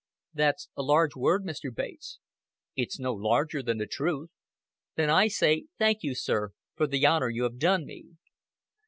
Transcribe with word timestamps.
"That's 0.33 0.67
a 0.75 0.81
large 0.81 1.15
word, 1.15 1.43
Mr. 1.45 1.69
Bates." 1.71 2.17
"It's 2.75 2.97
no 2.99 3.13
larger 3.13 3.61
than 3.61 3.77
the 3.77 3.85
truth." 3.85 4.31
"Then 4.95 5.11
I 5.11 5.27
say 5.27 5.65
'Thank 5.77 6.01
you, 6.01 6.15
sir, 6.15 6.53
for 6.73 6.87
the 6.87 7.05
honor 7.05 7.29
you 7.29 7.43
have 7.43 7.59
done 7.59 7.85
me.'" 7.85 8.07